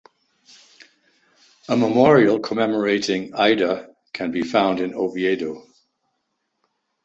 [1.69, 5.63] A memorial commemorating Aida can be found in Oviedo.